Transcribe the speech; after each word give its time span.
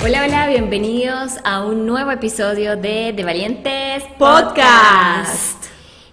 Hola, 0.00 0.22
hola, 0.24 0.46
bienvenidos 0.46 1.38
a 1.42 1.64
un 1.64 1.84
nuevo 1.84 2.12
episodio 2.12 2.76
de 2.76 3.12
De 3.12 3.24
Valientes 3.24 4.04
Podcast. 4.16 5.64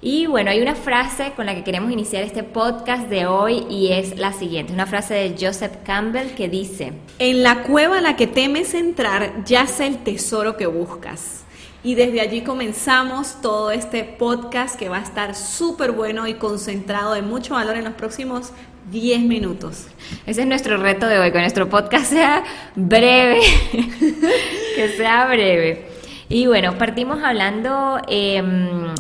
Y 0.02 0.26
bueno, 0.26 0.50
hay 0.50 0.60
una 0.60 0.74
frase 0.74 1.34
con 1.36 1.46
la 1.46 1.54
que 1.54 1.64
queremos 1.64 1.92
iniciar 1.92 2.24
este 2.24 2.42
podcast 2.42 3.08
de 3.10 3.28
hoy 3.28 3.64
y 3.70 3.92
es 3.92 4.18
la 4.18 4.34
siguiente, 4.34 4.74
una 4.74 4.88
frase 4.88 5.14
de 5.14 5.36
Joseph 5.40 5.78
Campbell 5.86 6.34
que 6.34 6.50
dice, 6.50 6.94
En 7.20 7.44
la 7.44 7.62
cueva 7.62 8.00
a 8.00 8.02
la 8.02 8.16
que 8.16 8.26
temes 8.26 8.74
entrar 8.74 9.44
yace 9.46 9.86
el 9.86 10.04
tesoro 10.04 10.58
que 10.58 10.66
buscas. 10.66 11.44
Y 11.84 11.94
desde 11.94 12.22
allí 12.22 12.42
comenzamos 12.42 13.40
todo 13.40 13.70
este 13.70 14.04
podcast 14.04 14.78
que 14.80 14.90
va 14.90 14.98
a 14.98 15.04
estar 15.04 15.36
súper 15.36 15.92
bueno 15.92 16.26
y 16.28 16.34
concentrado 16.34 17.14
de 17.14 17.22
mucho 17.22 17.54
valor 17.54 17.78
en 17.78 17.84
los 17.84 17.94
próximos 17.94 18.52
10 18.92 19.22
minutos. 19.22 19.88
Ese 20.26 20.42
es 20.42 20.48
nuestro 20.48 20.78
reto 20.78 21.08
de 21.08 21.20
hoy, 21.20 21.32
que 21.32 21.40
nuestro 21.40 21.70
podcast 21.70 22.06
sea 22.06 22.44
breve, 22.76 23.42
que 24.76 24.90
sea 24.96 25.26
breve. 25.26 25.88
Y 26.30 26.48
bueno, 26.48 26.78
partimos 26.78 27.24
hablando 27.24 28.00
em, 28.08 28.94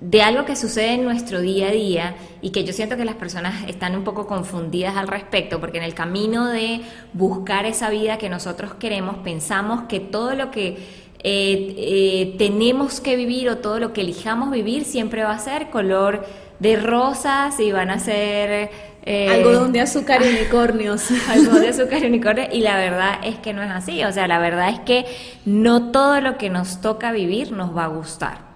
de 0.00 0.22
algo 0.22 0.44
que 0.44 0.56
sucede 0.56 0.94
en 0.94 1.04
nuestro 1.04 1.40
día 1.40 1.68
a 1.68 1.72
día 1.72 2.16
y 2.40 2.50
que 2.50 2.64
yo 2.64 2.72
siento 2.72 2.96
que 2.96 3.04
las 3.04 3.16
personas 3.16 3.68
están 3.68 3.94
un 3.94 4.04
poco 4.04 4.26
confundidas 4.26 4.96
al 4.96 5.08
respecto, 5.08 5.60
porque 5.60 5.78
en 5.78 5.84
el 5.84 5.94
camino 5.94 6.48
de 6.48 6.80
buscar 7.12 7.66
esa 7.66 7.90
vida 7.90 8.18
que 8.18 8.28
nosotros 8.28 8.74
queremos, 8.74 9.16
pensamos 9.18 9.82
que 9.88 10.00
todo 10.00 10.34
lo 10.34 10.50
que 10.50 10.78
eh, 11.22 11.74
eh, 11.76 12.34
tenemos 12.38 13.00
que 13.00 13.16
vivir 13.16 13.50
o 13.50 13.58
todo 13.58 13.78
lo 13.78 13.92
que 13.92 14.00
elijamos 14.00 14.50
vivir 14.50 14.84
siempre 14.84 15.22
va 15.22 15.32
a 15.32 15.38
ser 15.38 15.68
color 15.68 16.24
de 16.60 16.76
rosas 16.76 17.58
y 17.58 17.72
van 17.72 17.90
a 17.90 17.98
ser... 17.98 18.70
Eh, 19.02 19.28
algodón 19.30 19.72
de 19.72 19.80
azúcar 19.80 20.22
y 20.22 20.28
unicornios. 20.28 21.10
algodón 21.28 21.62
de 21.62 21.68
azúcar 21.68 22.02
y 22.02 22.06
unicornios 22.06 22.48
y 22.52 22.60
la 22.60 22.76
verdad 22.76 23.18
es 23.24 23.38
que 23.38 23.52
no 23.52 23.62
es 23.62 23.70
así, 23.70 24.04
o 24.04 24.12
sea, 24.12 24.28
la 24.28 24.38
verdad 24.38 24.68
es 24.68 24.80
que 24.80 25.06
no 25.46 25.90
todo 25.90 26.20
lo 26.20 26.36
que 26.36 26.50
nos 26.50 26.80
toca 26.80 27.10
vivir 27.10 27.52
nos 27.52 27.76
va 27.76 27.84
a 27.84 27.88
gustar. 27.88 28.49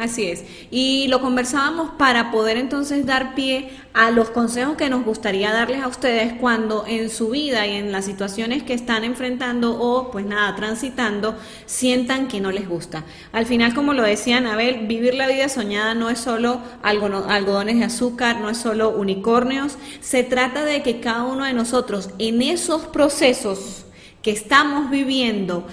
Así 0.00 0.24
es. 0.24 0.44
Y 0.70 1.08
lo 1.08 1.20
conversábamos 1.20 1.90
para 1.98 2.30
poder 2.30 2.56
entonces 2.56 3.04
dar 3.04 3.34
pie 3.34 3.70
a 3.92 4.10
los 4.10 4.30
consejos 4.30 4.78
que 4.78 4.88
nos 4.88 5.04
gustaría 5.04 5.52
darles 5.52 5.82
a 5.82 5.88
ustedes 5.88 6.32
cuando 6.40 6.86
en 6.86 7.10
su 7.10 7.28
vida 7.28 7.66
y 7.66 7.76
en 7.76 7.92
las 7.92 8.06
situaciones 8.06 8.62
que 8.62 8.72
están 8.72 9.04
enfrentando 9.04 9.78
o 9.78 10.10
pues 10.10 10.24
nada, 10.24 10.56
transitando, 10.56 11.36
sientan 11.66 12.28
que 12.28 12.40
no 12.40 12.50
les 12.50 12.66
gusta. 12.66 13.04
Al 13.32 13.44
final, 13.44 13.74
como 13.74 13.92
lo 13.92 14.02
decía 14.02 14.38
Anabel, 14.38 14.86
vivir 14.86 15.12
la 15.12 15.28
vida 15.28 15.50
soñada 15.50 15.92
no 15.92 16.08
es 16.08 16.18
solo 16.18 16.62
algodones 16.82 17.78
de 17.78 17.84
azúcar, 17.84 18.40
no 18.40 18.48
es 18.48 18.56
solo 18.56 18.88
unicornios, 18.88 19.76
se 20.00 20.22
trata 20.22 20.64
de 20.64 20.82
que 20.82 21.00
cada 21.00 21.24
uno 21.24 21.44
de 21.44 21.52
nosotros 21.52 22.08
en 22.18 22.40
esos 22.40 22.86
procesos 22.86 23.84
que 24.22 24.30
estamos 24.30 24.90
viviendo, 24.90 25.66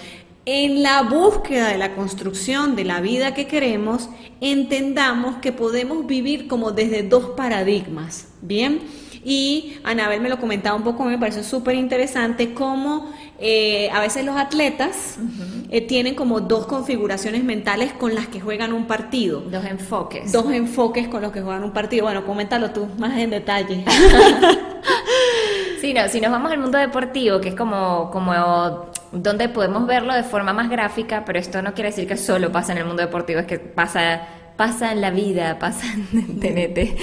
en 0.50 0.82
la 0.82 1.02
búsqueda 1.02 1.68
de 1.68 1.78
la 1.78 1.94
construcción 1.94 2.78
de 2.78 2.86
la 2.86 3.02
vida 3.02 3.34
que 3.34 3.48
queremos, 3.48 4.08
entendamos 4.40 5.40
que 5.40 5.52
podemos 5.52 6.08
vivir 6.08 6.48
como 6.48 6.72
desde 6.72 7.04
dos 7.04 7.32
paradigmas, 7.36 8.30
¿bien? 8.42 8.80
Y 9.26 9.74
Anabel 9.84 10.22
me 10.22 10.30
lo 10.30 10.40
comentaba 10.40 10.78
un 10.78 10.84
poco, 10.84 11.04
me 11.04 11.18
parece 11.18 11.44
súper 11.44 11.76
interesante 11.76 12.54
cómo 12.54 13.12
eh, 13.40 13.90
a 13.92 14.00
veces 14.00 14.24
los 14.24 14.38
atletas 14.38 15.18
eh, 15.70 15.82
tienen 15.82 16.16
como 16.16 16.40
dos 16.40 16.66
configuraciones 16.66 17.44
mentales 17.44 17.92
con 17.92 18.16
las 18.16 18.28
que 18.28 18.40
juegan 18.40 18.72
un 18.72 18.88
partido. 18.88 19.42
Dos 19.42 19.66
enfoques. 19.66 20.32
Dos 20.32 20.50
enfoques 20.54 21.10
con 21.10 21.24
los 21.24 21.34
que 21.34 21.42
juegan 21.42 21.66
un 21.66 21.74
partido. 21.74 22.06
Bueno, 22.06 22.26
coméntalo 22.26 22.72
tú 22.72 22.88
más 22.98 23.18
en 23.18 23.32
detalle. 23.32 23.84
sí, 25.88 25.94
no, 25.94 26.08
si 26.10 26.20
nos 26.20 26.32
vamos 26.32 26.52
al 26.52 26.60
mundo 26.60 26.78
deportivo, 26.78 27.40
que 27.40 27.50
es 27.50 27.56
como, 27.56 28.10
como 28.12 28.90
donde 29.14 29.48
podemos 29.48 29.88
verlo 29.88 30.14
de 30.14 30.24
forma 30.24 30.52
más 30.52 30.70
gráfica, 30.70 31.24
pero 31.26 31.40
esto 31.40 31.62
no 31.62 31.74
quiere 31.74 31.92
decir 31.92 32.08
que 32.08 32.18
solo 32.18 32.52
pasa 32.52 32.74
en 32.74 32.80
el 32.80 32.86
mundo 32.86 33.02
deportivo, 33.02 33.40
es 33.40 33.46
que 33.46 33.60
pasa 33.60 34.28
pasa 34.58 34.92
en 34.92 35.02
la 35.02 35.12
vida, 35.12 35.60
pasa 35.60 35.86
en 35.94 36.40
TNT. 36.40 36.98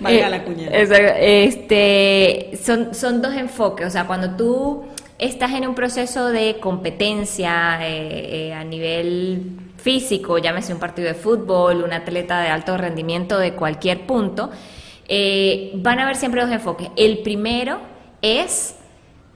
Valga 0.00 0.28
la 0.28 0.42
cuña. 0.42 0.68
Este, 0.72 2.58
son, 2.60 2.92
son 2.92 3.22
dos 3.22 3.34
enfoques, 3.34 3.86
o 3.86 3.90
sea, 3.90 4.06
cuando 4.06 4.30
tú 4.30 4.84
estás 5.18 5.52
en 5.52 5.68
un 5.68 5.74
proceso 5.74 6.30
de 6.30 6.56
competencia 6.58 7.78
eh, 7.86 8.48
eh, 8.48 8.54
a 8.54 8.64
nivel 8.64 9.60
físico, 9.76 10.38
llámese 10.38 10.72
un 10.72 10.80
partido 10.80 11.06
de 11.06 11.14
fútbol, 11.14 11.84
un 11.84 11.92
atleta 11.92 12.40
de 12.40 12.48
alto 12.48 12.76
rendimiento 12.76 13.38
de 13.38 13.52
cualquier 13.52 14.06
punto, 14.06 14.50
eh, 15.08 15.72
van 15.74 15.98
a 15.98 16.04
haber 16.04 16.16
siempre 16.16 16.42
dos 16.42 16.50
enfoques. 16.50 16.88
El 16.96 17.18
primero 17.18 17.80
es 18.22 18.76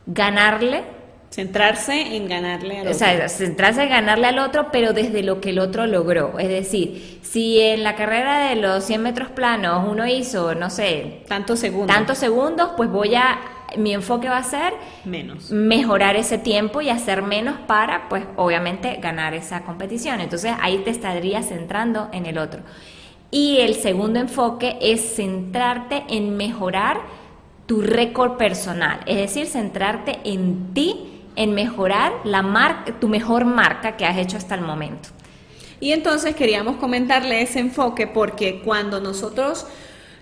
ganarle 0.06 0.84
Centrarse 1.30 2.16
en 2.16 2.28
ganarle 2.28 2.74
al 2.74 2.80
otro. 2.80 2.90
O 2.90 2.94
sea, 2.94 3.28
centrarse 3.28 3.84
en 3.84 3.90
ganarle 3.90 4.26
al 4.26 4.40
otro, 4.40 4.72
pero 4.72 4.92
desde 4.92 5.22
lo 5.22 5.40
que 5.40 5.50
el 5.50 5.60
otro 5.60 5.86
logró. 5.86 6.40
Es 6.40 6.48
decir, 6.48 7.20
si 7.22 7.60
en 7.60 7.84
la 7.84 7.94
carrera 7.94 8.48
de 8.48 8.56
los 8.56 8.82
100 8.84 9.00
metros 9.00 9.28
planos 9.30 9.88
uno 9.88 10.08
hizo, 10.08 10.56
no 10.56 10.70
sé... 10.70 11.22
Tantos 11.28 11.60
segundos. 11.60 11.94
Tantos 11.94 12.18
segundos, 12.18 12.70
pues 12.76 12.90
voy 12.90 13.14
a... 13.14 13.38
Mi 13.76 13.94
enfoque 13.94 14.28
va 14.28 14.38
a 14.38 14.42
ser... 14.42 14.72
Menos. 15.04 15.52
Mejorar 15.52 16.16
ese 16.16 16.36
tiempo 16.36 16.80
y 16.80 16.88
hacer 16.88 17.22
menos 17.22 17.60
para, 17.68 18.08
pues, 18.08 18.24
obviamente, 18.34 18.96
ganar 18.96 19.32
esa 19.32 19.62
competición. 19.62 20.20
Entonces, 20.20 20.52
ahí 20.60 20.78
te 20.78 20.90
estarías 20.90 21.46
centrando 21.46 22.08
en 22.12 22.26
el 22.26 22.38
otro. 22.38 22.62
Y 23.30 23.58
el 23.58 23.74
segundo 23.74 24.18
enfoque 24.18 24.76
es 24.80 25.14
centrarte 25.14 26.04
en 26.08 26.36
mejorar 26.36 27.00
tu 27.66 27.82
récord 27.82 28.36
personal. 28.36 29.00
Es 29.06 29.16
decir, 29.16 29.46
centrarte 29.46 30.18
en 30.24 30.74
ti 30.74 31.06
en 31.36 31.54
mejorar 31.54 32.12
la 32.24 32.42
marca, 32.42 32.98
tu 32.98 33.08
mejor 33.08 33.44
marca 33.44 33.96
que 33.96 34.04
has 34.04 34.18
hecho 34.18 34.36
hasta 34.36 34.54
el 34.54 34.62
momento. 34.62 35.08
Y 35.78 35.92
entonces 35.92 36.34
queríamos 36.34 36.76
comentarle 36.76 37.40
ese 37.40 37.60
enfoque 37.60 38.06
porque 38.06 38.60
cuando 38.60 39.00
nosotros 39.00 39.66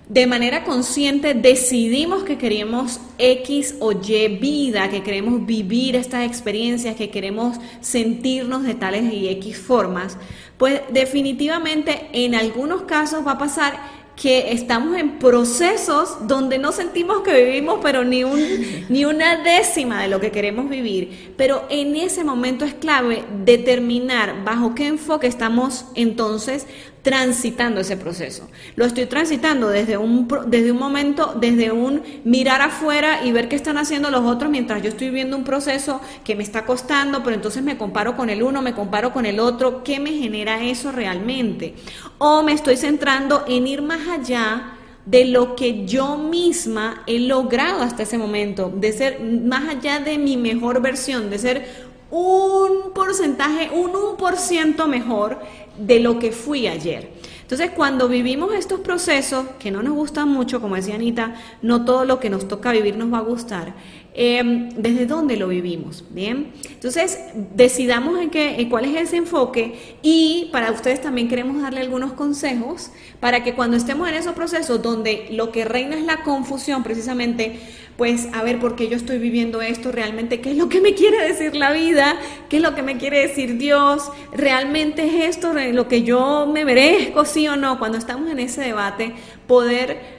de 0.09 0.27
manera 0.27 0.65
consciente 0.65 1.35
decidimos 1.35 2.23
que 2.25 2.39
queremos 2.39 2.99
X 3.19 3.75
o 3.79 3.93
Y 3.93 4.39
vida, 4.41 4.89
que 4.89 5.03
queremos 5.03 5.45
vivir 5.45 5.97
estas 5.97 6.27
experiencias, 6.27 6.97
que 6.97 7.11
queremos 7.11 7.59
sentirnos 7.81 8.63
de 8.63 8.75
tales 8.75 9.13
y 9.13 9.29
X 9.29 9.59
formas, 9.59 10.17
pues 10.57 10.81
definitivamente 10.91 12.09
en 12.13 12.35
algunos 12.35 12.83
casos 12.83 13.27
va 13.27 13.33
a 13.33 13.39
pasar 13.39 13.99
que 14.21 14.51
estamos 14.53 14.97
en 14.97 15.19
procesos 15.19 16.27
donde 16.27 16.59
no 16.59 16.73
sentimos 16.73 17.21
que 17.21 17.45
vivimos, 17.45 17.79
pero 17.81 18.03
ni, 18.03 18.25
un, 18.25 18.41
ni 18.89 19.05
una 19.05 19.43
décima 19.43 20.03
de 20.03 20.09
lo 20.09 20.21
que 20.21 20.33
queremos 20.33 20.69
vivir. 20.69 21.35
Pero 21.37 21.67
en 21.71 21.95
ese 21.95 22.25
momento 22.25 22.65
es 22.65 22.75
clave 22.75 23.25
determinar 23.45 24.43
bajo 24.45 24.75
qué 24.75 24.89
enfoque 24.89 25.29
estamos 25.29 25.85
entonces 25.95 26.67
transitando 27.03 27.81
ese 27.81 27.97
proceso. 27.97 28.49
Lo 28.77 28.85
estoy 28.85 29.07
transitando 29.07 29.69
desde 29.69 29.97
un, 29.97 30.29
desde 30.47 30.73
un 30.73 30.79
momento, 30.79 31.35
desde 31.41 31.71
un 31.71 32.03
mirar 32.25 32.63
afuera 32.63 33.25
y 33.25 33.33
ver 33.33 33.49
qué 33.49 33.57
están 33.57 33.79
haciendo 33.79 34.11
los 34.11 34.25
otros 34.25 34.51
mientras 34.51 34.83
yo 34.83 34.89
estoy 34.89 35.11
viendo 35.11 35.37
un 35.37 35.45
proceso 35.45 36.01
que 36.25 36.35
me 36.35 36.43
está 36.43 36.65
costando, 36.65 37.23
pero 37.23 37.37
entonces 37.37 37.63
me 37.63 37.79
comparo 37.79 38.17
con 38.17 38.31
el 38.31 38.43
uno, 38.43 38.63
me 38.63 38.75
comparo 38.75 39.13
con 39.13 39.27
el 39.27 39.41
otro, 39.41 39.83
¿qué 39.85 40.01
me 40.01 40.13
genera 40.13 40.63
eso 40.65 40.93
realmente? 40.93 41.75
O 42.19 42.43
me 42.43 42.53
estoy 42.53 42.77
centrando 42.77 43.45
en 43.47 43.67
ir 43.67 43.83
más 43.83 44.09
allá 44.09 44.75
de 45.07 45.25
lo 45.25 45.57
que 45.57 45.87
yo 45.87 46.19
misma 46.19 47.03
he 47.07 47.19
logrado 47.19 47.81
hasta 47.81 48.03
ese 48.03 48.19
momento, 48.19 48.71
de 48.75 48.93
ser 48.93 49.21
más 49.23 49.67
allá 49.67 50.01
de 50.01 50.19
mi 50.19 50.37
mejor 50.37 50.83
versión, 50.83 51.31
de 51.31 51.39
ser 51.39 51.88
un 52.11 52.93
porcentaje, 52.95 53.71
un 53.71 53.93
1% 53.93 54.87
mejor 54.87 55.39
de 55.79 56.01
lo 56.01 56.19
que 56.19 56.33
fui 56.33 56.67
ayer. 56.67 57.13
Entonces, 57.43 57.71
cuando 57.71 58.09
vivimos 58.09 58.55
estos 58.55 58.81
procesos 58.81 59.47
que 59.59 59.71
no 59.71 59.83
nos 59.83 59.95
gustan 59.95 60.29
mucho, 60.29 60.61
como 60.61 60.75
decía 60.75 60.97
Anita, 60.97 61.35
no 61.63 61.85
todo 61.85 62.05
lo 62.05 62.21
que 62.21 62.29
nos 62.29 62.47
toca 62.47 62.73
vivir 62.73 62.97
nos 62.97 63.11
va 63.11 63.19
a 63.19 63.23
gustar, 63.23 63.75
em, 64.21 64.71
desde 64.71 65.07
dónde 65.07 65.37
lo 65.37 65.47
vivimos, 65.47 66.03
¿bien? 66.11 66.51
Entonces, 66.73 67.21
decidamos 67.55 68.21
en, 68.21 68.31
qué, 68.31 68.67
cuál 68.69 68.85
es 68.87 69.01
ese 69.01 69.17
enfoque 69.17 69.97
y 70.03 70.49
para 70.51 70.73
ustedes 70.73 71.01
también 71.01 71.29
queremos 71.29 71.63
darle 71.63 71.83
algunos 71.83 72.15
consejos 72.15 72.91
para 73.21 73.45
que 73.45 73.55
cuando 73.55 73.77
estemos 73.77 74.09
en 74.09 74.15
esos 74.15 74.33
procesos 74.33 74.83
donde 74.83 75.29
lo 75.31 75.53
que 75.53 75.65
reina 75.65 75.97
es 75.97 76.03
la 76.03 76.25
confusión, 76.25 76.83
precisamente, 76.83 77.61
pues 77.97 78.27
a 78.33 78.43
ver 78.43 78.59
por 78.59 78.75
qué 78.75 78.89
yo 78.89 78.97
estoy 78.97 79.19
viviendo 79.19 79.63
esto, 79.63 79.93
realmente 79.93 80.41
qué 80.41 80.51
es 80.51 80.57
lo 80.57 80.69
que 80.69 80.81
me 80.81 80.95
quiere 80.95 81.25
decir 81.25 81.55
la 81.55 81.71
vida, 81.71 82.17
qué 82.49 82.57
es 82.57 82.63
lo 82.63 82.75
que 82.75 82.83
me 82.83 82.97
quiere 82.97 83.21
decir 83.21 83.57
Dios, 83.57 84.11
realmente 84.33 85.07
es 85.07 85.37
esto 85.37 85.53
lo 85.55 85.87
que 85.87 86.03
yo 86.03 86.51
me 86.53 86.65
merezco, 86.65 87.25
sí 87.25 87.47
o 87.47 87.55
no, 87.55 87.79
cuando 87.79 87.99
estamos 87.99 88.29
en 88.33 88.41
ese 88.41 88.63
debate, 88.63 89.15
poder 89.47 90.18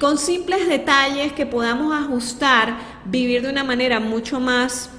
con 0.00 0.18
simples 0.18 0.68
detalles 0.68 1.32
que 1.32 1.46
podamos 1.46 1.94
ajustar, 1.94 2.76
vivir 3.04 3.42
de 3.42 3.50
una 3.50 3.64
manera 3.64 4.00
mucho 4.00 4.40
más 4.40 4.90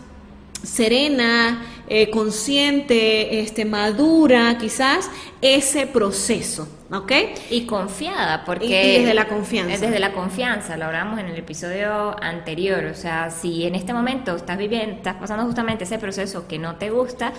serena, 0.64 1.62
eh, 1.88 2.10
consciente, 2.10 3.42
este, 3.42 3.66
madura, 3.66 4.58
quizás, 4.58 5.10
ese 5.42 5.88
proceso. 5.88 6.68
¿Ok? 6.92 7.12
Y 7.50 7.66
confiada, 7.66 8.46
porque... 8.46 8.66
Y 8.66 9.00
desde 9.00 9.16
la 9.16 9.28
confianza. 9.28 9.86
Desde 9.86 10.00
la 10.00 10.14
confianza, 10.14 10.78
lo 10.78 10.86
hablamos 10.86 11.20
en 11.20 11.28
el 11.28 11.36
episodio 11.36 12.16
anterior, 12.24 12.86
o 12.86 12.94
sea, 12.94 13.32
si 13.32 13.66
en 13.66 13.74
este 13.74 13.92
momento 13.92 14.36
estás 14.36 14.58
viviendo, 14.58 14.96
estás 14.96 15.16
pasando 15.16 15.46
justamente 15.46 15.86
ese 15.86 15.98
proceso 15.98 16.48
que 16.48 16.60
no 16.60 16.76
te 16.76 16.92
gusta, 16.92 17.34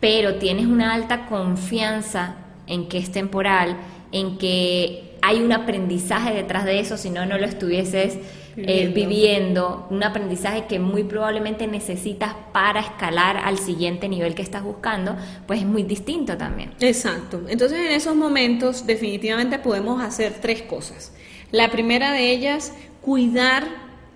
pero 0.00 0.36
tienes 0.36 0.66
una 0.66 0.92
alta 0.92 1.26
confianza 1.26 2.34
en 2.66 2.88
que 2.88 2.98
es 2.98 3.12
temporal, 3.12 3.76
en 4.10 4.38
que 4.38 5.09
hay 5.22 5.40
un 5.40 5.52
aprendizaje 5.52 6.32
detrás 6.34 6.64
de 6.64 6.80
eso, 6.80 6.96
si 6.96 7.10
no, 7.10 7.26
no 7.26 7.38
lo 7.38 7.46
estuvieses 7.46 8.18
eh, 8.56 8.88
viviendo. 8.94 9.86
un 9.90 10.02
aprendizaje 10.02 10.66
que 10.66 10.78
muy 10.78 11.04
probablemente 11.04 11.66
necesitas 11.66 12.34
para 12.52 12.80
escalar 12.80 13.36
al 13.36 13.58
siguiente 13.58 14.08
nivel 14.08 14.34
que 14.34 14.42
estás 14.42 14.62
buscando, 14.62 15.16
pues 15.46 15.60
es 15.60 15.66
muy 15.66 15.82
distinto 15.82 16.36
también. 16.36 16.72
Exacto. 16.80 17.42
Entonces 17.48 17.78
en 17.78 17.92
esos 17.92 18.16
momentos 18.16 18.86
definitivamente 18.86 19.58
podemos 19.58 20.02
hacer 20.02 20.34
tres 20.40 20.62
cosas. 20.62 21.12
La 21.52 21.70
primera 21.70 22.12
de 22.12 22.30
ellas, 22.30 22.72
cuidar 23.00 23.66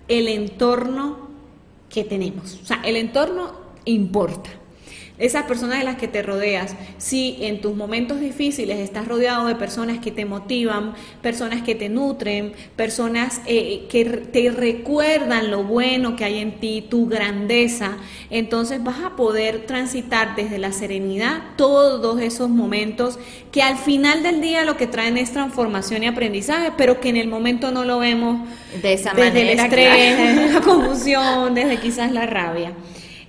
el 0.07 0.27
entorno 0.27 1.29
que 1.89 2.03
tenemos. 2.03 2.59
O 2.61 2.65
sea, 2.65 2.81
el 2.83 2.95
entorno 2.97 3.53
importa 3.85 4.49
esas 5.17 5.45
personas 5.45 5.79
de 5.79 5.85
las 5.85 5.95
que 5.95 6.07
te 6.07 6.21
rodeas, 6.21 6.75
si 6.97 7.37
en 7.41 7.61
tus 7.61 7.75
momentos 7.75 8.19
difíciles 8.19 8.79
estás 8.79 9.07
rodeado 9.07 9.47
de 9.47 9.55
personas 9.55 9.99
que 9.99 10.11
te 10.11 10.25
motivan, 10.25 10.93
personas 11.21 11.61
que 11.61 11.75
te 11.75 11.87
nutren, 11.87 12.53
personas 12.75 13.41
eh, 13.45 13.85
que 13.89 14.05
te 14.05 14.51
recuerdan 14.51 15.51
lo 15.51 15.63
bueno 15.63 16.15
que 16.15 16.25
hay 16.25 16.39
en 16.39 16.59
ti, 16.59 16.85
tu 16.89 17.07
grandeza, 17.07 17.97
entonces 18.29 18.83
vas 18.83 18.99
a 19.03 19.15
poder 19.15 19.65
transitar 19.65 20.35
desde 20.35 20.57
la 20.57 20.71
serenidad 20.71 21.41
todos 21.55 22.19
esos 22.19 22.49
momentos 22.49 23.17
que 23.51 23.61
al 23.61 23.77
final 23.77 24.21
del 24.21 24.41
día 24.41 24.65
lo 24.65 24.75
que 24.75 24.87
traen 24.87 25.17
es 25.17 25.31
transformación 25.31 26.03
y 26.03 26.07
aprendizaje, 26.07 26.73
pero 26.77 26.99
que 26.99 27.09
en 27.09 27.17
el 27.17 27.29
momento 27.29 27.71
no 27.71 27.85
lo 27.85 27.99
vemos 27.99 28.47
de 28.81 28.93
esa 28.93 29.13
desde 29.13 29.29
manera, 29.29 29.51
el 29.51 29.59
estrés, 29.59 30.17
desde 30.17 30.53
la 30.53 30.61
confusión, 30.61 31.55
desde 31.55 31.77
quizás 31.77 32.11
la 32.11 32.25
rabia. 32.25 32.73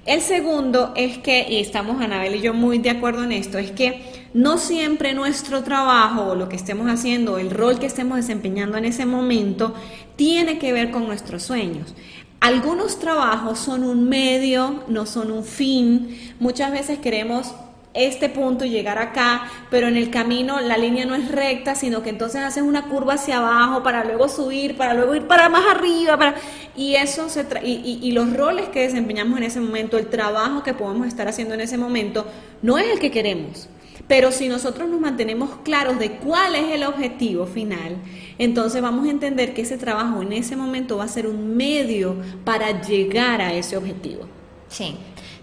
El 0.07 0.21
segundo 0.21 0.93
es 0.95 1.19
que, 1.19 1.47
y 1.49 1.57
estamos 1.57 2.01
Anabel 2.01 2.37
y 2.37 2.41
yo 2.41 2.55
muy 2.55 2.79
de 2.79 2.91
acuerdo 2.91 3.25
en 3.25 3.33
esto, 3.33 3.59
es 3.59 3.73
que 3.73 4.03
no 4.35 4.57
siempre 4.57 5.15
nuestro 5.15 5.65
trabajo 5.65 6.27
o 6.27 6.35
lo 6.37 6.49
que 6.49 6.55
estemos 6.55 6.89
haciendo, 6.89 7.39
el 7.39 7.51
rol 7.51 7.81
que 7.81 7.87
estemos 7.87 8.17
desempeñando 8.17 8.79
en 8.79 8.85
ese 8.85 9.05
momento, 9.05 9.75
tiene 10.15 10.59
que 10.59 10.73
ver 10.73 10.93
con 10.93 11.09
nuestros 11.09 11.43
sueños. 11.43 11.93
Algunos 12.39 13.01
trabajos 13.01 13.59
son 13.59 13.83
un 13.83 14.09
medio, 14.09 14.85
no 14.87 15.07
son 15.07 15.33
un 15.33 15.43
fin. 15.43 16.17
Muchas 16.39 16.71
veces 16.71 17.01
queremos 17.01 17.53
este 17.97 18.29
punto 18.29 18.65
y 18.65 18.71
llegar 18.71 18.99
acá, 18.99 19.51
pero 19.71 19.89
en 19.89 19.97
el 19.97 20.11
camino 20.11 20.61
la 20.61 20.77
línea 20.77 21.07
no 21.07 21.15
es 21.15 21.31
recta, 21.31 21.75
sino 21.75 22.03
que 22.03 22.11
entonces 22.11 22.43
haces 22.43 22.63
una 22.63 22.89
curva 22.89 23.15
hacia 23.15 23.39
abajo 23.39 23.83
para 23.83 24.05
luego 24.05 24.29
subir, 24.29 24.77
para 24.77 24.95
luego 24.95 25.15
ir 25.15 25.27
para 25.27 25.49
más 25.49 25.65
arriba, 25.67 26.17
para... 26.17 26.37
y 26.77 26.95
eso 26.95 27.29
se 27.29 27.47
y, 27.65 27.99
y, 28.03 28.13
los 28.13 28.33
roles 28.33 28.69
que 28.69 28.81
desempeñamos 28.81 29.39
en 29.39 29.45
ese 29.45 29.61
momento, 29.61 29.99
el 29.99 30.07
trabajo 30.09 30.63
que 30.63 30.75
podemos 30.75 31.07
estar 31.07 31.27
haciendo 31.29 31.55
en 31.55 31.61
ese 31.61 31.79
momento, 31.79 32.27
no 32.63 32.79
es 32.79 32.87
el 32.87 32.99
que 32.99 33.11
queremos. 33.11 33.69
Pero 34.09 34.31
si 34.31 34.49
nosotros 34.49 34.89
nos 34.89 35.01
mantenemos 35.01 35.51
claros 35.65 35.99
de 35.99 36.13
cuál 36.13 36.55
es 36.55 36.71
el 36.73 36.85
objetivo 36.85 37.47
final, 37.47 37.97
entonces 38.39 38.81
vamos 38.81 39.07
a 39.09 39.11
entender 39.11 39.53
que 39.53 39.63
ese 39.63 39.79
trabajo 39.79 40.23
en 40.23 40.33
ese 40.33 40.55
momento 40.55 40.99
va 40.99 41.05
a 41.05 41.09
ser 41.09 41.27
un 41.27 41.57
medio 41.57 42.17
para 42.45 42.83
llegar 42.83 43.41
a 43.41 43.53
ese 43.53 43.77
objetivo. 43.77 44.27
Sí. 44.69 44.97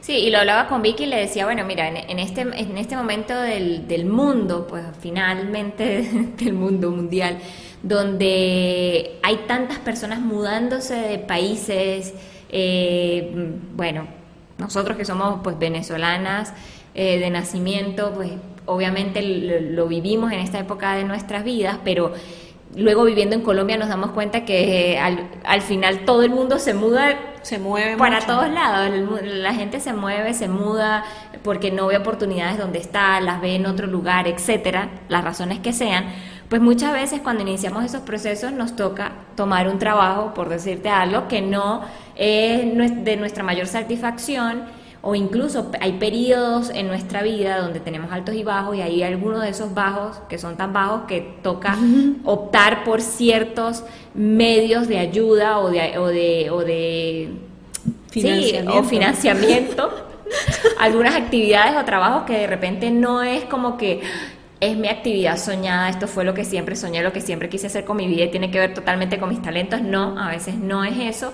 Sí, 0.04 0.18
y 0.18 0.32
lo 0.32 0.40
hablaba 0.40 0.68
con 0.68 0.82
Vicky 0.82 1.04
y 1.04 1.06
le 1.06 1.16
decía, 1.16 1.46
bueno, 1.46 1.64
mira, 1.64 1.88
en, 1.88 2.20
este, 2.20 2.42
en 2.42 2.78
este 2.78 2.98
momento 2.98 3.40
del, 3.40 3.88
del 3.88 4.06
mundo, 4.06 4.68
pues 4.68 4.84
finalmente 5.00 6.02
del 6.38 6.52
mundo 6.52 6.92
mundial, 6.92 7.38
donde 7.84 9.18
hay 9.24 9.38
tantas 9.48 9.80
personas 9.80 10.20
mudándose 10.20 10.96
de 10.96 11.20
países, 11.20 12.14
eh, 12.50 13.32
bueno, 13.78 14.06
nosotros 14.58 14.98
que 14.98 15.06
somos 15.06 15.40
pues 15.42 15.58
venezolanas 15.58 16.54
eh, 16.96 17.18
de 17.20 17.30
nacimiento, 17.30 18.12
pues 18.14 18.32
obviamente 18.66 19.22
lo, 19.22 19.88
vivimos 19.88 20.34
en 20.34 20.40
esta 20.40 20.60
época 20.60 20.96
de 20.96 21.06
nuestras 21.06 21.46
vidas, 21.46 21.78
pero 21.86 22.12
luego 22.76 23.06
viviendo 23.06 23.38
en 23.38 23.42
Colombia 23.42 23.78
nos 23.78 23.88
damos 23.88 24.12
cuenta 24.12 24.44
que 24.44 25.00
al, 25.00 25.30
al 25.46 25.62
final 25.62 26.04
todo 26.04 26.24
el 26.24 26.30
mundo 26.32 26.60
se 26.60 26.74
muda 26.74 27.18
se 27.44 27.60
mueve 27.60 27.96
para 27.98 28.20
todos 28.22 28.50
lados. 28.50 28.90
La 29.24 29.54
gente 29.54 29.80
se 29.80 29.94
mueve, 29.94 30.34
se 30.34 30.48
muda 30.48 31.04
porque 31.44 31.72
no 31.72 31.88
ve 31.88 31.98
oportunidades 31.98 32.58
donde 32.58 32.80
está, 32.80 33.22
las 33.22 33.40
ve 33.40 33.56
en 33.56 33.68
otro 33.68 33.86
lugar, 33.86 34.28
etcétera, 34.28 34.90
las 35.10 35.24
razones 35.24 35.60
que 35.60 35.74
sean. 35.74 36.06
Pues 36.50 36.62
muchas 36.62 36.94
veces 36.94 37.22
cuando 37.22 37.42
iniciamos 37.42 37.86
esos 37.86 38.02
procesos 38.02 38.52
nos 38.52 38.76
toca 38.76 39.12
tomar 39.36 39.68
un 39.68 39.80
trabajo, 39.80 40.34
por 40.34 40.50
decirte 40.50 40.90
algo, 40.90 41.28
que 41.28 41.42
no 41.42 41.82
es 42.16 43.04
de 43.04 43.18
nuestra 43.18 43.44
mayor 43.44 43.68
satisfacción 43.68 44.64
o 45.06 45.16
incluso 45.16 45.70
hay 45.82 45.94
periodos 45.94 46.70
en 46.70 46.88
nuestra 46.88 47.22
vida 47.24 47.60
donde 47.60 47.82
tenemos 47.82 48.10
altos 48.10 48.36
y 48.36 48.44
bajos 48.44 48.78
y 48.78 48.82
hay 48.82 49.04
algunos 49.04 49.42
de 49.42 49.50
esos 49.50 49.74
bajos 49.74 50.18
que 50.30 50.38
son 50.38 50.56
tan 50.56 50.72
bajos 50.72 51.02
que 51.10 51.40
toca 51.44 51.78
optar 52.24 52.86
por 52.86 53.02
ciertos 53.02 53.84
medios 54.14 54.88
de 54.88 55.00
ayuda 55.00 55.60
o 55.60 55.70
de, 55.70 55.98
o 55.98 56.08
de, 56.08 56.50
o 56.52 56.60
de 56.60 57.32
financiamiento, 58.10 58.80
o 58.80 58.84
financiamiento. 58.84 59.92
algunas 60.80 61.16
actividades 61.16 61.76
o 61.76 61.84
trabajos 61.84 62.24
que 62.24 62.38
de 62.38 62.48
repente 62.48 62.90
no 62.90 63.22
es 63.24 63.44
como 63.44 63.76
que 63.76 64.00
es 64.62 64.78
mi 64.78 64.88
actividad 64.88 65.38
soñada, 65.38 65.90
esto 65.90 66.08
fue 66.08 66.24
lo 66.24 66.34
que 66.34 66.46
siempre 66.46 66.78
soñé, 66.78 67.04
lo 67.04 67.12
que 67.12 67.20
siempre 67.20 67.50
quise 67.50 67.68
hacer 67.68 67.84
con 67.84 67.98
mi 67.98 68.08
vida 68.08 68.24
y 68.24 68.32
tiene 68.32 68.50
que 68.50 68.60
ver 68.60 68.74
totalmente 68.74 69.20
con 69.20 69.28
mis 69.28 69.42
talentos. 69.42 69.82
No, 69.82 70.18
a 70.18 70.30
veces 70.30 70.56
no 70.56 70.86
es 70.86 70.98
eso, 70.98 71.34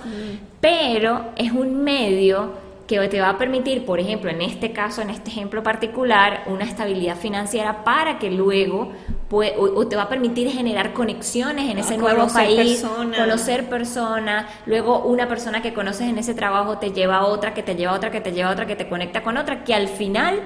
pero 0.59 1.25
es 1.35 1.51
un 1.51 1.83
medio 1.83 2.68
que 2.89 3.07
te 3.07 3.21
va 3.21 3.29
a 3.29 3.37
permitir, 3.37 3.85
por 3.85 3.99
ejemplo, 3.99 4.31
en 4.31 4.41
este 4.41 4.71
caso, 4.71 5.03
en 5.03 5.11
este 5.11 5.29
ejemplo 5.29 5.61
particular, 5.61 6.41
una 6.47 6.63
estabilidad 6.63 7.17
financiera 7.17 7.83
para 7.83 8.17
que 8.17 8.31
luego 8.31 8.91
o, 9.29 9.87
te 9.87 9.95
va 9.95 10.03
a 10.03 10.09
permitir 10.09 10.49
generar 10.49 10.91
conexiones 10.93 11.69
en 11.69 11.77
ese 11.77 11.99
nuevo 11.99 12.25
país, 12.33 12.83
conocer 13.15 13.69
personas, 13.69 14.47
luego 14.65 15.03
una 15.03 15.27
persona 15.27 15.61
que 15.61 15.71
conoces 15.71 16.09
en 16.09 16.17
ese 16.17 16.33
trabajo 16.33 16.79
te 16.79 16.91
lleva 16.91 17.17
a 17.17 17.25
otra, 17.27 17.53
que 17.53 17.61
te 17.61 17.75
lleva 17.75 17.91
a 17.91 17.95
otra, 17.95 18.09
que 18.09 18.21
te 18.21 18.31
lleva 18.31 18.49
a 18.49 18.53
otra, 18.53 18.65
que 18.65 18.75
te 18.75 18.89
conecta 18.89 19.21
con 19.21 19.37
otra, 19.37 19.63
que 19.63 19.75
al 19.75 19.87
final 19.87 20.41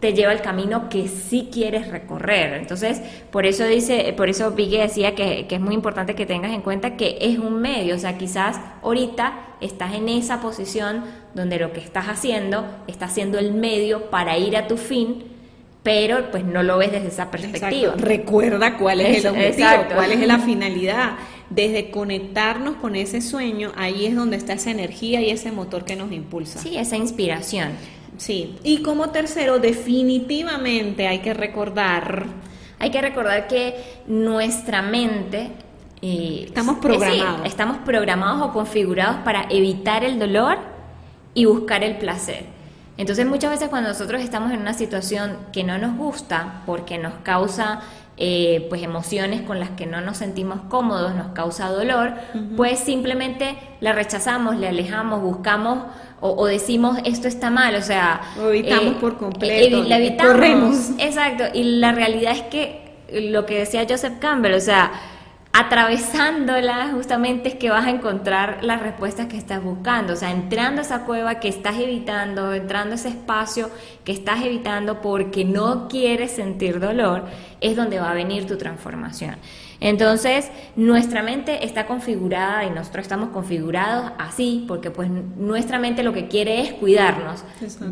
te 0.00 0.14
lleva 0.14 0.32
al 0.32 0.40
camino 0.40 0.88
que 0.88 1.08
sí 1.08 1.50
quieres 1.52 1.88
recorrer. 1.88 2.54
Entonces, 2.54 3.00
por 3.30 3.44
eso 3.44 3.66
dice, 3.66 4.14
por 4.16 4.30
eso 4.30 4.50
Vicky 4.52 4.78
decía 4.78 5.14
que, 5.14 5.46
que, 5.46 5.56
es 5.56 5.60
muy 5.60 5.74
importante 5.74 6.14
que 6.14 6.24
tengas 6.24 6.52
en 6.52 6.62
cuenta 6.62 6.96
que 6.96 7.18
es 7.20 7.38
un 7.38 7.60
medio, 7.60 7.94
o 7.94 7.98
sea, 7.98 8.16
quizás 8.16 8.58
ahorita 8.82 9.34
estás 9.60 9.94
en 9.94 10.08
esa 10.08 10.40
posición 10.40 11.04
donde 11.34 11.58
lo 11.58 11.72
que 11.72 11.80
estás 11.80 12.06
haciendo 12.06 12.64
está 12.86 13.08
siendo 13.08 13.38
el 13.38 13.52
medio 13.52 14.10
para 14.10 14.38
ir 14.38 14.56
a 14.56 14.66
tu 14.66 14.78
fin, 14.78 15.24
pero 15.82 16.30
pues 16.30 16.44
no 16.44 16.62
lo 16.62 16.78
ves 16.78 16.92
desde 16.92 17.08
esa 17.08 17.30
perspectiva. 17.30 17.94
Recuerda 17.96 18.78
cuál 18.78 19.02
es 19.02 19.24
el 19.24 19.30
objetivo, 19.30 19.68
cuál 19.94 20.12
es 20.12 20.26
la 20.26 20.38
finalidad. 20.38 21.12
Desde 21.50 21.90
conectarnos 21.90 22.76
con 22.76 22.94
ese 22.94 23.20
sueño, 23.20 23.72
ahí 23.76 24.06
es 24.06 24.14
donde 24.14 24.36
está 24.36 24.52
esa 24.52 24.70
energía 24.70 25.20
y 25.20 25.30
ese 25.30 25.50
motor 25.50 25.84
que 25.84 25.96
nos 25.96 26.12
impulsa. 26.12 26.60
Sí, 26.60 26.76
esa 26.76 26.96
inspiración. 26.96 27.70
Sí, 28.16 28.58
y 28.62 28.82
como 28.82 29.10
tercero, 29.10 29.58
definitivamente 29.58 31.06
hay 31.06 31.20
que 31.20 31.34
recordar... 31.34 32.26
Hay 32.78 32.90
que 32.90 33.02
recordar 33.02 33.46
que 33.46 34.02
nuestra 34.06 34.80
mente 34.80 35.50
eh, 36.00 36.44
estamos 36.46 36.78
programados. 36.78 37.46
estamos 37.46 37.76
programados 37.78 38.48
o 38.48 38.52
configurados 38.54 39.16
para 39.16 39.44
evitar 39.50 40.02
el 40.02 40.18
dolor 40.18 40.56
y 41.34 41.44
buscar 41.44 41.84
el 41.84 41.98
placer. 41.98 42.46
Entonces 42.96 43.26
muchas 43.26 43.50
veces 43.50 43.68
cuando 43.68 43.90
nosotros 43.90 44.22
estamos 44.22 44.50
en 44.52 44.60
una 44.60 44.74
situación 44.74 45.38
que 45.52 45.62
no 45.62 45.78
nos 45.78 45.96
gusta 45.96 46.62
porque 46.66 46.98
nos 46.98 47.14
causa 47.22 47.80
eh, 48.22 48.66
pues 48.68 48.82
emociones 48.82 49.40
con 49.40 49.58
las 49.58 49.70
que 49.70 49.86
no 49.86 50.02
nos 50.02 50.18
sentimos 50.18 50.60
cómodos, 50.68 51.14
nos 51.14 51.28
causa 51.28 51.70
dolor, 51.70 52.12
pues 52.54 52.78
simplemente 52.78 53.56
la 53.80 53.94
rechazamos, 53.94 54.56
le 54.56 54.68
alejamos, 54.68 55.22
buscamos 55.22 55.84
o, 56.20 56.44
decimos 56.44 56.98
esto 57.06 57.28
está 57.28 57.48
mal, 57.48 57.74
o 57.76 57.80
sea... 57.80 58.20
O 58.38 58.50
evitamos 58.50 58.96
por 58.96 59.16
completo, 59.16 59.82
la 59.84 59.96
evitamos, 59.96 60.32
corremos. 60.34 60.90
Exacto, 60.98 61.44
y 61.54 61.62
la 61.78 61.92
realidad 61.92 62.32
es 62.32 62.42
que 62.42 62.92
lo 63.10 63.46
que 63.46 63.58
decía 63.58 63.86
Joseph 63.88 64.18
Campbell, 64.18 64.52
o 64.52 64.60
sea, 64.60 64.92
atravesándola 65.52 66.90
justamente 66.92 67.48
es 67.48 67.54
que 67.56 67.70
vas 67.70 67.86
a 67.86 67.90
encontrar 67.90 68.62
las 68.62 68.80
respuestas 68.80 69.26
que 69.26 69.36
estás 69.36 69.62
buscando, 69.62 70.12
o 70.12 70.16
sea, 70.16 70.30
entrando 70.30 70.80
a 70.80 70.84
esa 70.84 71.04
cueva 71.04 71.40
que 71.40 71.48
estás 71.48 71.76
evitando, 71.78 72.54
entrando 72.54 72.92
a 72.92 72.94
ese 72.94 73.08
espacio 73.08 73.68
que 74.04 74.12
estás 74.12 74.44
evitando 74.44 75.00
porque 75.00 75.44
no 75.44 75.88
quieres 75.88 76.30
sentir 76.30 76.78
dolor, 76.78 77.24
es 77.60 77.74
donde 77.74 77.98
va 77.98 78.12
a 78.12 78.14
venir 78.14 78.46
tu 78.46 78.56
transformación. 78.56 79.36
Entonces, 79.80 80.50
nuestra 80.76 81.22
mente 81.22 81.64
está 81.64 81.86
configurada 81.86 82.64
y 82.64 82.70
nosotros 82.70 83.02
estamos 83.02 83.30
configurados 83.30 84.12
así, 84.18 84.64
porque 84.68 84.90
pues 84.90 85.10
nuestra 85.10 85.78
mente 85.78 86.02
lo 86.02 86.12
que 86.12 86.28
quiere 86.28 86.60
es 86.60 86.74
cuidarnos, 86.74 87.42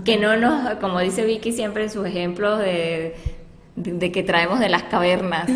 que 0.05 0.17
no 0.17 0.37
nos, 0.37 0.75
como 0.77 1.01
dice 1.01 1.25
Vicky 1.25 1.53
siempre 1.53 1.85
en 1.85 1.91
sus 1.91 2.07
ejemplos 2.07 2.59
de 2.61 3.38
de, 3.83 4.13
que 4.13 4.23
traemos 4.23 4.61
de 4.61 4.69
las 4.69 4.85
cavernas. 4.85 5.49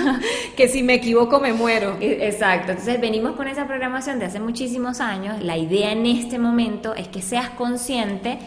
que 0.56 0.68
si 0.68 0.82
me 0.82 0.94
equivoco 0.94 1.40
me 1.40 1.52
muero. 1.52 1.96
E, 2.00 2.26
exacto, 2.26 2.72
entonces 2.72 3.00
venimos 3.00 3.32
con 3.32 3.48
esa 3.48 3.66
programación 3.66 4.18
de 4.18 4.26
hace 4.26 4.40
muchísimos 4.40 5.00
años. 5.00 5.42
La 5.42 5.56
idea 5.56 5.92
en 5.92 6.06
este 6.06 6.38
momento 6.38 6.94
es 6.94 7.08
que 7.08 7.22
seas 7.22 7.50
consciente 7.50 8.38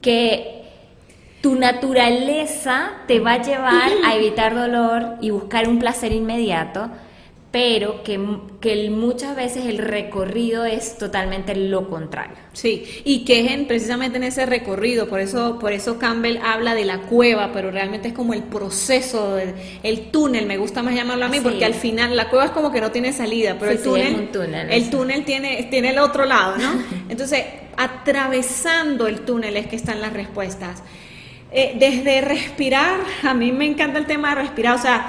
que 0.00 0.62
tu 1.40 1.56
naturaleza 1.56 2.92
te 3.06 3.20
va 3.20 3.34
a 3.34 3.42
llevar 3.42 3.90
a 4.04 4.16
evitar 4.16 4.54
dolor 4.54 5.16
y 5.20 5.30
buscar 5.30 5.68
un 5.68 5.78
placer 5.78 6.12
inmediato 6.12 6.90
pero 7.54 8.02
que, 8.02 8.18
que, 8.60 8.90
muchas 8.90 9.36
veces 9.36 9.66
el 9.66 9.78
recorrido 9.78 10.64
es 10.64 10.98
totalmente 10.98 11.54
lo 11.54 11.88
contrario. 11.88 12.34
Sí, 12.52 12.84
y 13.04 13.24
que 13.24 13.42
es 13.44 13.52
en, 13.52 13.68
precisamente 13.68 14.16
en 14.16 14.24
ese 14.24 14.44
recorrido, 14.44 15.06
por 15.06 15.20
eso, 15.20 15.56
por 15.60 15.72
eso 15.72 15.96
Campbell 15.96 16.38
habla 16.38 16.74
de 16.74 16.84
la 16.84 17.02
cueva, 17.02 17.52
pero 17.52 17.70
realmente 17.70 18.08
es 18.08 18.14
como 18.14 18.34
el 18.34 18.42
proceso, 18.42 19.38
el, 19.38 20.10
túnel, 20.10 20.46
me 20.46 20.56
gusta 20.56 20.82
más 20.82 20.96
llamarlo 20.96 21.26
a 21.26 21.28
mí, 21.28 21.38
porque 21.38 21.64
al 21.64 21.74
final 21.74 22.16
la 22.16 22.28
cueva 22.28 22.46
es 22.46 22.50
como 22.50 22.72
que 22.72 22.80
no 22.80 22.90
tiene 22.90 23.12
salida, 23.12 23.56
pero 23.56 23.70
el 23.70 23.80
túnel, 23.80 24.32
túnel, 24.32 24.72
el 24.72 24.90
túnel 24.90 25.24
tiene, 25.24 25.62
tiene 25.70 25.90
el 25.90 26.00
otro 26.00 26.24
lado, 26.24 26.56
¿no? 26.58 26.72
Entonces, 27.08 27.44
atravesando 27.76 29.06
el 29.06 29.20
túnel 29.20 29.56
es 29.56 29.68
que 29.68 29.76
están 29.76 30.00
las 30.00 30.12
respuestas. 30.12 30.82
Eh, 31.52 31.76
desde 31.78 32.20
respirar, 32.20 32.98
a 33.22 33.32
mí 33.32 33.52
me 33.52 33.64
encanta 33.64 34.00
el 34.00 34.06
tema 34.06 34.30
de 34.30 34.42
respirar, 34.42 34.74
o 34.74 34.82
sea, 34.82 35.08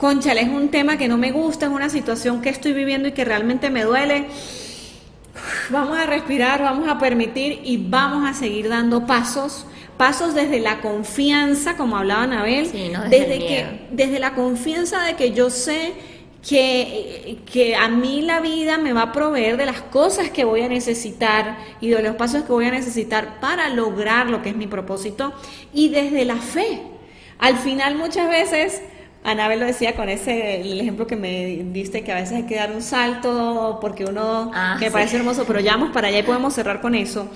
conchale, 0.00 0.40
es 0.40 0.48
un 0.48 0.70
tema 0.70 0.96
que 0.96 1.08
no 1.08 1.18
me 1.18 1.30
gusta, 1.30 1.66
es 1.66 1.72
una 1.72 1.90
situación 1.90 2.40
que 2.40 2.48
estoy 2.48 2.72
viviendo 2.72 3.06
y 3.08 3.12
que 3.12 3.24
realmente 3.24 3.68
me 3.68 3.84
duele. 3.84 4.26
Vamos 5.68 5.98
a 5.98 6.06
respirar, 6.06 6.62
vamos 6.62 6.88
a 6.88 6.98
permitir 6.98 7.60
y 7.62 7.76
vamos 7.76 8.28
a 8.28 8.32
seguir 8.32 8.68
dando 8.68 9.06
pasos, 9.06 9.66
pasos 9.96 10.34
desde 10.34 10.58
la 10.58 10.80
confianza, 10.80 11.76
como 11.76 11.98
hablaba 11.98 12.22
Anabel, 12.22 12.72
desde, 13.10 13.38
que, 13.38 13.86
desde 13.92 14.18
la 14.18 14.34
confianza 14.34 15.02
de 15.02 15.14
que 15.16 15.32
yo 15.32 15.50
sé 15.50 15.92
que, 16.46 17.38
que, 17.52 17.76
a 17.76 17.88
mí 17.88 18.22
la 18.22 18.40
vida 18.40 18.78
me 18.78 18.94
va 18.94 19.02
a 19.02 19.12
proveer 19.12 19.58
de 19.58 19.66
las 19.66 19.82
cosas 19.82 20.30
que 20.30 20.44
voy 20.44 20.62
a 20.62 20.68
necesitar 20.68 21.58
y 21.82 21.90
de 21.90 22.02
los 22.02 22.16
pasos 22.16 22.44
que 22.44 22.52
voy 22.52 22.64
a 22.64 22.70
necesitar 22.70 23.38
para 23.40 23.68
lograr 23.68 24.30
lo 24.30 24.40
que 24.40 24.48
es 24.48 24.56
mi 24.56 24.66
propósito 24.66 25.34
y 25.74 25.90
desde 25.90 26.24
la 26.24 26.36
fe. 26.36 26.80
Al 27.38 27.58
final 27.58 27.96
muchas 27.96 28.28
veces 28.30 28.80
Anabel 29.22 29.60
lo 29.60 29.66
decía 29.66 29.94
con 29.94 30.08
ese 30.08 30.62
el 30.62 30.80
ejemplo 30.80 31.06
que 31.06 31.16
me 31.16 31.64
diste 31.72 32.02
que 32.02 32.12
a 32.12 32.16
veces 32.16 32.36
hay 32.36 32.42
que 32.44 32.56
dar 32.56 32.72
un 32.72 32.82
salto 32.82 33.78
porque 33.80 34.04
uno 34.04 34.50
ah, 34.54 34.76
que 34.78 34.90
parece 34.90 35.16
hermoso, 35.16 35.44
pero 35.46 35.60
ya 35.60 35.72
vamos 35.72 35.90
para 35.90 36.08
allá 36.08 36.20
y 36.20 36.22
podemos 36.22 36.54
cerrar 36.54 36.80
con 36.80 36.94
eso. 36.94 37.28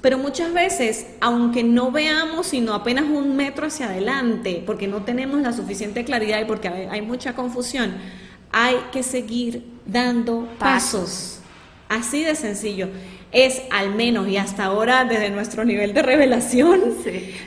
Pero 0.00 0.18
muchas 0.18 0.52
veces, 0.52 1.06
aunque 1.20 1.64
no 1.64 1.90
veamos 1.90 2.48
sino 2.48 2.72
apenas 2.72 3.04
un 3.04 3.36
metro 3.36 3.66
hacia 3.66 3.86
adelante, 3.86 4.62
porque 4.64 4.86
no 4.86 5.02
tenemos 5.02 5.40
la 5.40 5.52
suficiente 5.52 6.04
claridad 6.04 6.40
y 6.40 6.44
porque 6.44 6.68
hay 6.68 7.02
mucha 7.02 7.34
confusión, 7.34 7.96
hay 8.52 8.76
que 8.92 9.02
seguir 9.02 9.64
dando 9.86 10.48
pasos. 10.58 11.40
Así 11.88 12.22
de 12.22 12.34
sencillo 12.34 12.88
es 13.32 13.62
al 13.70 13.94
menos 13.94 14.28
y 14.28 14.36
hasta 14.36 14.64
ahora 14.64 15.04
desde 15.04 15.30
nuestro 15.30 15.64
nivel 15.64 15.92
de 15.92 16.02
revelación 16.02 16.80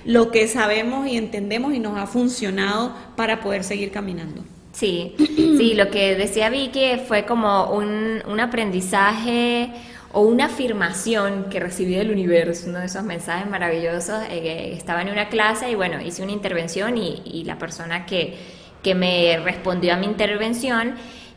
lo 0.05 0.31
que 0.31 0.47
sabemos 0.47 1.07
y 1.07 1.17
entendemos 1.17 1.73
y 1.73 1.79
nos 1.79 1.97
ha 1.97 2.07
funcionado 2.07 2.95
para 3.15 3.41
poder 3.41 3.63
seguir 3.63 3.91
caminando. 3.91 4.43
Sí, 4.73 5.15
sí, 5.17 5.73
lo 5.73 5.89
que 5.89 6.15
decía 6.15 6.49
Vicky 6.49 7.01
fue 7.07 7.25
como 7.25 7.71
un, 7.71 8.21
un 8.25 8.39
aprendizaje 8.39 9.69
o 10.13 10.21
una 10.21 10.45
afirmación 10.45 11.45
que 11.49 11.59
recibí 11.59 11.95
del 11.95 12.11
universo, 12.11 12.69
uno 12.69 12.79
de 12.79 12.85
esos 12.85 13.03
mensajes 13.03 13.49
maravillosos. 13.49 14.23
Eh, 14.29 14.73
estaba 14.73 15.01
en 15.01 15.09
una 15.09 15.29
clase 15.29 15.69
y 15.69 15.75
bueno, 15.75 16.01
hice 16.01 16.23
una 16.23 16.31
intervención 16.31 16.97
y, 16.97 17.21
y 17.25 17.43
la 17.43 17.57
persona 17.57 18.05
que, 18.05 18.35
que, 18.81 18.95
me 18.95 19.39
respondió 19.43 19.93
a 19.93 19.97
mi 19.97 20.05
intervención 20.05 20.95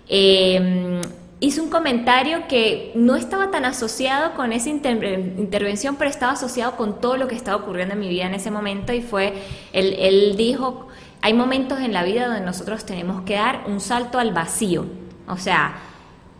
eh, 0.09 1.01
hizo 1.41 1.63
un 1.63 1.71
comentario 1.71 2.47
que 2.49 2.93
no 2.95 3.17
estaba 3.17 3.51
tan 3.51 3.65
asociado 3.65 4.35
con 4.35 4.53
esa 4.53 4.71
intervención, 4.71 5.97
pero 5.97 6.11
estaba 6.11 6.33
asociado 6.33 6.77
con 6.77 7.01
todo 7.01 7.17
lo 7.17 7.29
que 7.29 7.35
estaba 7.35 7.57
ocurriendo 7.57 7.95
en 7.95 8.01
mi 8.01 8.09
vida 8.09 8.27
en 8.27 8.35
ese 8.35 8.51
momento 8.51 8.93
y 8.93 9.03
fue, 9.03 9.35
él, 9.73 9.97
él 9.99 10.37
dijo, 10.37 10.89
hay 11.21 11.35
momentos 11.35 11.81
en 11.81 11.93
la 11.93 12.05
vida 12.05 12.27
donde 12.27 12.43
nosotros 12.43 12.85
tenemos 12.85 13.23
que 13.23 13.35
dar 13.35 13.65
un 13.67 13.81
salto 13.81 14.19
al 14.19 14.33
vacío, 14.33 14.87
o 15.27 15.37
sea, 15.37 15.77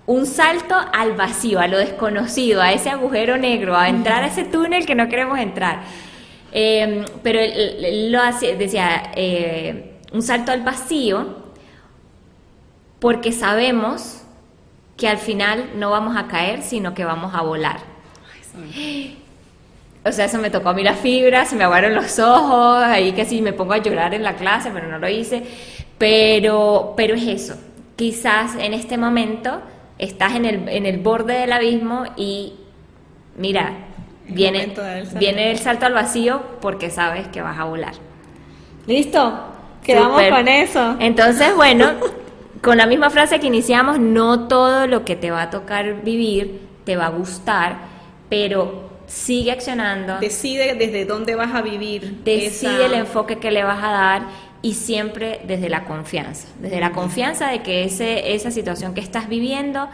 un 0.07 0.27
salto 0.27 0.75
al 0.93 1.13
vacío, 1.13 1.61
a 1.61 1.67
lo 1.67 1.79
desconocido, 1.79 2.61
a 2.61 2.73
ese 2.73 2.91
agujero 2.91 3.39
negro, 3.39 3.77
a 3.77 3.89
entrar 3.89 4.23
a 4.23 4.27
ese 4.27 4.45
túnel 4.45 4.85
que 4.85 4.95
no 4.95 5.09
queremos 5.09 5.39
entrar. 5.39 5.83
Em, 6.53 7.05
pero 7.23 7.41
él, 7.41 8.13
lo 8.13 8.21
hacía, 8.23 8.55
decía, 8.55 9.11
eh, 9.17 9.99
un 10.13 10.23
salto 10.23 10.53
al 10.53 10.63
vacío 10.63 11.43
porque 13.01 13.33
sabemos 13.33 14.24
que 14.97 15.09
al 15.09 15.19
final 15.19 15.71
no 15.77 15.91
vamos 15.91 16.17
a 16.17 16.27
caer, 16.27 16.63
sino 16.63 16.95
que 16.95 17.05
vamos 17.05 17.35
a 17.35 17.43
volar. 17.43 17.79
O 20.05 20.13
sea, 20.13 20.27
eso 20.27 20.39
me 20.39 20.51
tocó 20.51 20.69
a 20.69 20.75
mí 20.75 20.83
la 20.83 20.95
fibra, 20.95 21.45
se 21.45 21.57
me 21.57 21.65
aguaron 21.65 21.95
los 21.95 22.19
ojos, 22.19 22.83
ahí 22.85 23.13
casi 23.13 23.41
me 23.41 23.53
pongo 23.53 23.73
a 23.73 23.79
llorar 23.79 24.15
en 24.15 24.23
la 24.23 24.37
clase, 24.37 24.71
pero 24.73 24.87
no 24.89 24.99
lo 24.99 25.09
hice. 25.09 25.43
Pero, 25.99 26.95
pero 26.97 27.15
es 27.15 27.27
eso. 27.27 27.55
Quizás 27.97 28.55
en 28.57 28.75
este 28.75 28.99
momento 28.99 29.63
estás 29.99 30.35
en 30.35 30.45
el, 30.45 30.69
en 30.69 30.87
el 30.87 30.99
borde 30.99 31.39
del 31.39 31.53
abismo 31.53 32.05
y 32.17 32.55
mira, 33.37 33.73
viene, 34.29 34.75
viene 35.17 35.51
el 35.51 35.59
salto 35.59 35.87
al 35.87 35.95
vacío 35.95 36.43
porque 36.61 36.91
sabes 36.91 37.29
que 37.29 37.41
vas 37.41 37.59
a 37.59 37.65
volar. 37.65 37.95
¿Listo? 38.87 39.55
Quedamos 39.83 40.23
con 40.23 40.49
eso. 40.49 40.97
Entonces, 40.99 41.55
bueno, 41.57 41.93
con 42.65 42.79
la 42.79 42.87
misma 42.87 43.11
frase 43.11 43.39
que 43.41 43.47
iniciamos, 43.47 44.01
no 44.01 44.49
todo 44.49 44.87
lo 44.87 45.05
que 45.05 45.17
te 45.17 45.31
va 45.31 45.43
a 45.43 45.51
tocar 45.51 46.03
vivir 46.03 46.67
te 46.85 46.97
va 46.97 47.07
a 47.07 47.11
gustar, 47.11 47.77
pero 48.31 48.89
sigue 49.07 49.53
accionando. 49.53 50.19
Decide 50.19 50.75
desde 50.75 51.05
dónde 51.05 51.35
vas 51.35 51.55
a 51.55 51.61
vivir. 51.61 52.23
Decide 52.25 52.87
el 52.87 52.95
enfoque 52.95 53.39
que 53.39 53.51
le 53.51 53.65
vas 53.65 53.85
a 53.85 53.91
dar 53.91 54.23
y 54.63 54.73
siempre 54.75 55.43
desde 55.47 55.69
la 55.69 55.85
confianza, 55.85 56.49
desde 56.59 56.81
la 56.81 56.93
confianza 56.93 57.49
de 57.49 57.63
que 57.63 57.85
ese, 57.85 58.35
esa 58.35 58.51
situación 58.51 58.95
que 58.95 59.01
estás 59.03 59.29
viviendo 59.29 59.91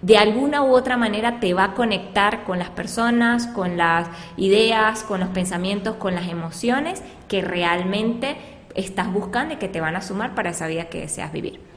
de 0.00 0.16
alguna 0.16 0.62
u 0.62 0.72
otra 0.72 0.96
manera 0.96 1.40
te 1.40 1.52
va 1.52 1.64
a 1.64 1.74
conectar 1.74 2.44
con 2.44 2.60
las 2.60 2.70
personas, 2.70 3.48
con 3.48 3.76
las 3.76 4.06
ideas, 4.36 5.02
con 5.02 5.18
los 5.18 5.30
pensamientos, 5.30 5.96
con 5.96 6.14
las 6.14 6.28
emociones 6.28 7.02
que 7.26 7.42
realmente 7.42 8.36
estás 8.76 9.12
buscando 9.12 9.54
y 9.54 9.56
que 9.56 9.68
te 9.68 9.80
van 9.80 9.96
a 9.96 10.00
sumar 10.00 10.36
para 10.36 10.50
esa 10.50 10.68
vida 10.68 10.84
que 10.84 11.00
deseas 11.00 11.32
vivir. 11.32 11.73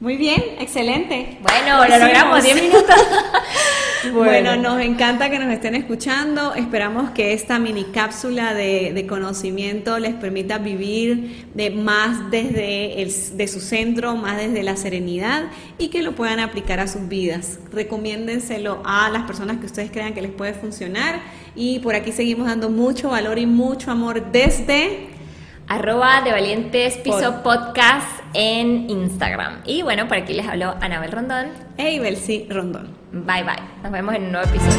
Muy 0.00 0.16
bien, 0.16 0.40
excelente. 0.60 1.38
Bueno, 1.42 1.84
lo 1.88 1.98
logramos, 1.98 2.44
10 2.44 2.62
minutos. 2.62 2.94
bueno. 4.12 4.54
nos 4.54 4.80
encanta 4.80 5.28
que 5.28 5.40
nos 5.40 5.52
estén 5.52 5.74
escuchando. 5.74 6.54
Esperamos 6.54 7.10
que 7.10 7.32
esta 7.32 7.58
mini 7.58 7.82
cápsula 7.82 8.54
de, 8.54 9.04
conocimiento 9.08 9.98
les 9.98 10.14
permita 10.14 10.58
vivir 10.58 11.48
de 11.52 11.70
más 11.70 12.30
desde 12.30 13.02
el, 13.02 13.12
de 13.36 13.48
su 13.48 13.58
centro, 13.58 14.14
más 14.14 14.36
desde 14.36 14.62
la 14.62 14.76
serenidad 14.76 15.46
y 15.78 15.88
que 15.88 16.02
lo 16.02 16.14
puedan 16.14 16.38
aplicar 16.38 16.78
a 16.78 16.86
sus 16.86 17.08
vidas. 17.08 17.58
Recomiéndenselo 17.72 18.80
a 18.84 19.10
las 19.10 19.24
personas 19.24 19.58
que 19.58 19.66
ustedes 19.66 19.90
crean 19.90 20.14
que 20.14 20.22
les 20.22 20.30
puede 20.30 20.54
funcionar. 20.54 21.22
Y 21.56 21.80
por 21.80 21.96
aquí 21.96 22.12
seguimos 22.12 22.46
dando 22.46 22.70
mucho 22.70 23.10
valor 23.10 23.36
y 23.40 23.46
mucho 23.46 23.90
amor 23.90 24.30
desde 24.30 25.08
arroba 25.66 26.22
de 26.22 26.30
Valientes 26.30 26.98
Piso 26.98 27.42
Podcast 27.42 28.17
en 28.34 28.88
Instagram. 28.90 29.62
Y 29.64 29.82
bueno, 29.82 30.08
por 30.08 30.16
aquí 30.16 30.32
les 30.34 30.46
habló 30.46 30.74
Anabel 30.80 31.12
Rondón. 31.12 31.48
E 31.76 31.92
Ibelsi 31.92 32.46
Rondón. 32.50 32.96
Bye 33.12 33.44
bye. 33.44 33.62
Nos 33.82 33.92
vemos 33.92 34.14
en 34.14 34.24
un 34.24 34.32
nuevo 34.32 34.48
episodio. 34.48 34.78